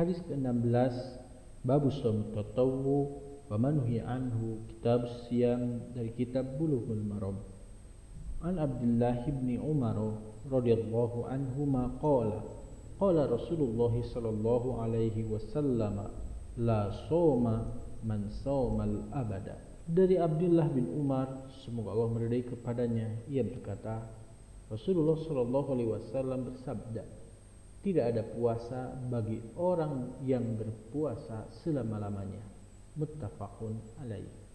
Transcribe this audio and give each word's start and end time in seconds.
Hadis 0.00 0.16
ke-16 0.24 0.96
Babu 1.60 1.92
Som 1.92 2.32
Tatawu 2.32 3.20
wa 3.52 3.56
manhi 3.60 4.00
anhu 4.00 4.64
Kitab 4.64 5.04
Siam 5.28 5.92
dari 5.92 6.08
kitab 6.16 6.56
Bulughul 6.56 7.04
Maram. 7.04 7.36
An 8.40 8.56
Abdullah 8.56 9.28
bin 9.28 9.60
Umar 9.60 10.00
radhiyallahu 10.48 11.28
anhu 11.28 11.68
ma 11.68 11.92
qala 12.00 12.40
qala 12.96 13.28
Rasulullah 13.28 13.92
sallallahu 13.92 14.80
alaihi 14.80 15.28
wasallam 15.28 16.08
la 16.56 16.80
soma 17.12 17.68
man 18.00 18.32
somal 18.40 19.04
abada 19.12 19.60
dari 19.84 20.16
Abdullah 20.16 20.64
bin 20.72 20.88
Umar 20.96 21.44
semoga 21.60 21.92
Allah 21.92 22.08
meridai 22.08 22.48
kepadanya 22.48 23.20
ia 23.28 23.44
berkata 23.44 24.08
Rasulullah 24.72 25.20
sallallahu 25.20 25.68
alaihi 25.76 25.92
wasallam 25.92 26.48
bersabda 26.48 27.04
tidak 27.80 28.12
ada 28.12 28.22
puasa 28.24 28.92
bagi 29.08 29.40
orang 29.56 30.20
yang 30.28 30.44
berpuasa 30.56 31.48
selama-lamanya. 31.64 32.44
Muttafaqun 33.00 34.04
alaihi 34.04 34.49